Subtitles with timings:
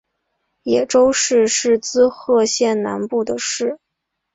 [0.63, 3.77] 野洲市是滋贺县南部的市。